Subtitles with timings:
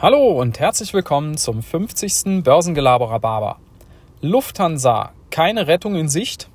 [0.00, 2.44] Hallo und herzlich willkommen zum 50.
[2.44, 3.58] Börsengelaberer Barber.
[4.20, 6.48] Lufthansa, keine Rettung in Sicht?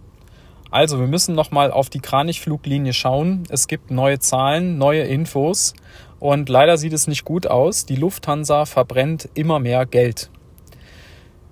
[0.71, 3.43] Also, wir müssen nochmal auf die Kranichfluglinie schauen.
[3.49, 5.73] Es gibt neue Zahlen, neue Infos
[6.21, 7.85] und leider sieht es nicht gut aus.
[7.85, 10.29] Die Lufthansa verbrennt immer mehr Geld.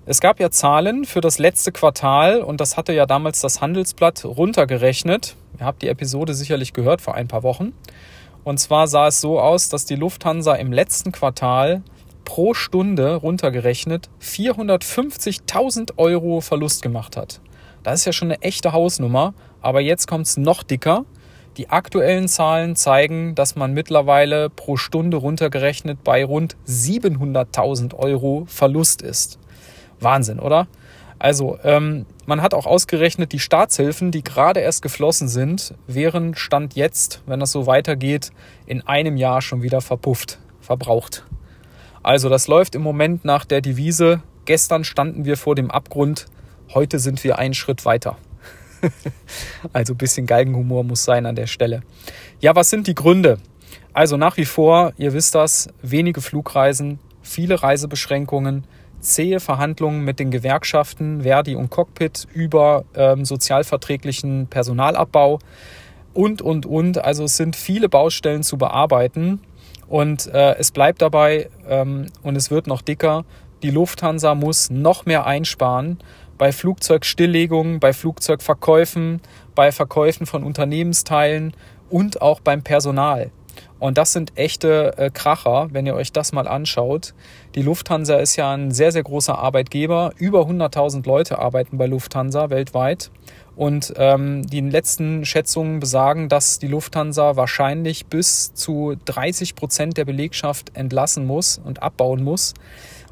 [0.06, 4.24] Es gab ja Zahlen für das letzte Quartal und das hatte ja damals das Handelsblatt
[4.24, 5.36] runtergerechnet.
[5.60, 7.74] Ihr habt die Episode sicherlich gehört vor ein paar Wochen.
[8.44, 11.82] Und zwar sah es so aus, dass die Lufthansa im letzten Quartal
[12.24, 17.40] pro Stunde runtergerechnet 450.000 Euro Verlust gemacht hat.
[17.82, 21.04] Das ist ja schon eine echte Hausnummer, aber jetzt kommt es noch dicker.
[21.56, 29.02] Die aktuellen Zahlen zeigen, dass man mittlerweile pro Stunde runtergerechnet bei rund 700.000 Euro Verlust
[29.02, 29.38] ist.
[30.00, 30.66] Wahnsinn, oder?
[31.18, 36.74] Also, ähm, man hat auch ausgerechnet, die Staatshilfen, die gerade erst geflossen sind, wären Stand
[36.74, 38.30] jetzt, wenn das so weitergeht,
[38.66, 41.24] in einem Jahr schon wieder verpufft, verbraucht.
[42.02, 46.26] Also, das läuft im Moment nach der Devise, gestern standen wir vor dem Abgrund,
[46.74, 48.16] heute sind wir einen Schritt weiter.
[49.72, 51.82] also, ein bisschen Galgenhumor muss sein an der Stelle.
[52.40, 53.38] Ja, was sind die Gründe?
[53.92, 58.64] Also, nach wie vor, ihr wisst das, wenige Flugreisen, viele Reisebeschränkungen,
[59.02, 65.38] zähe Verhandlungen mit den Gewerkschaften Verdi und Cockpit über ähm, sozialverträglichen Personalabbau
[66.14, 67.04] und, und, und.
[67.04, 69.40] Also es sind viele Baustellen zu bearbeiten
[69.88, 73.24] und äh, es bleibt dabei ähm, und es wird noch dicker.
[73.62, 75.98] Die Lufthansa muss noch mehr einsparen
[76.38, 79.20] bei Flugzeugstilllegungen, bei Flugzeugverkäufen,
[79.54, 81.52] bei Verkäufen von Unternehmensteilen
[81.90, 83.30] und auch beim Personal.
[83.78, 87.14] Und das sind echte äh, Kracher, wenn ihr euch das mal anschaut.
[87.54, 90.12] Die Lufthansa ist ja ein sehr, sehr großer Arbeitgeber.
[90.16, 93.10] Über 100.000 Leute arbeiten bei Lufthansa weltweit.
[93.56, 100.04] Und ähm, die letzten Schätzungen besagen, dass die Lufthansa wahrscheinlich bis zu 30 Prozent der
[100.04, 102.54] Belegschaft entlassen muss und abbauen muss.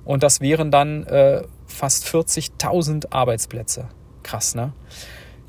[0.05, 3.89] Und das wären dann äh, fast 40.000 Arbeitsplätze.
[4.23, 4.73] Krass, ne?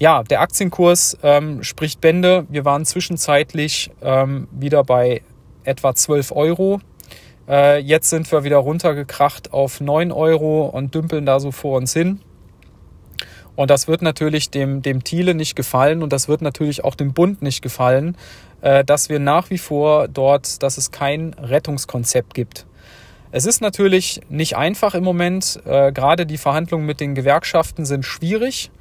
[0.02, 2.48] Ja, der Aktienkurs ähm, spricht Bände.
[2.50, 5.22] Wir waren zwischenzeitlich ähm, wieder bei
[5.64, 6.82] etwa 12 Euro.
[7.48, 11.94] Äh, jetzt sind wir wieder runtergekracht auf 9 Euro und dümpeln da so vor uns
[11.94, 12.20] hin.
[13.56, 17.14] Und das wird natürlich dem, dem Thiele nicht gefallen und das wird natürlich auch dem
[17.14, 18.18] Bund nicht gefallen,
[18.62, 22.66] äh, dass wir nach wie vor dort, dass es kein Rettungskonzept gibt.
[23.32, 25.62] Es ist natürlich nicht einfach im Moment.
[25.64, 28.72] Äh, gerade die Verhandlungen mit den Gewerkschaften sind schwierig.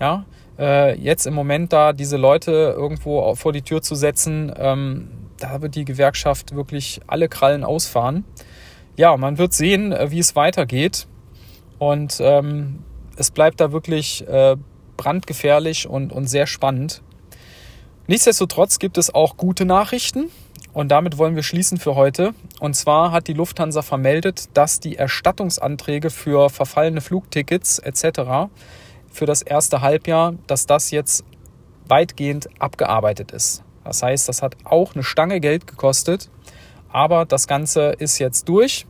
[0.00, 0.26] Ja,
[0.58, 5.08] äh, jetzt im Moment da diese Leute irgendwo vor die Tür zu setzen, ähm,
[5.38, 8.24] da wird die Gewerkschaft wirklich alle Krallen ausfahren.
[8.96, 11.06] Ja, man wird sehen, äh, wie es weitergeht.
[11.78, 12.82] Und ähm,
[13.16, 14.56] es bleibt da wirklich äh,
[14.96, 17.02] brandgefährlich und, und sehr spannend.
[18.06, 20.30] Nichtsdestotrotz gibt es auch gute Nachrichten.
[20.72, 22.32] Und damit wollen wir schließen für heute.
[22.60, 28.48] Und zwar hat die Lufthansa vermeldet, dass die Erstattungsanträge für verfallene Flugtickets etc
[29.16, 31.24] für das erste Halbjahr, dass das jetzt
[31.88, 33.62] weitgehend abgearbeitet ist.
[33.84, 36.28] Das heißt, das hat auch eine Stange Geld gekostet,
[36.92, 38.86] aber das Ganze ist jetzt durch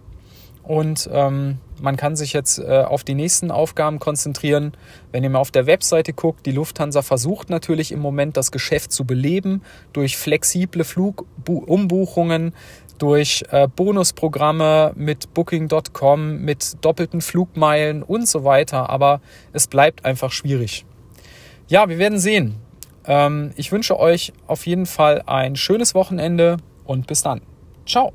[0.63, 4.73] und ähm, man kann sich jetzt äh, auf die nächsten Aufgaben konzentrieren.
[5.13, 8.91] Wenn ihr mal auf der Webseite guckt, die Lufthansa versucht natürlich im Moment das Geschäft
[8.91, 12.55] zu beleben durch flexible Flugumbuchungen,
[12.99, 18.91] durch äh, Bonusprogramme mit Booking.com, mit doppelten Flugmeilen und so weiter.
[18.91, 19.21] Aber
[19.53, 20.85] es bleibt einfach schwierig.
[21.69, 22.57] Ja, wir werden sehen.
[23.07, 27.41] Ähm, ich wünsche euch auf jeden Fall ein schönes Wochenende und bis dann.
[27.87, 28.13] Ciao.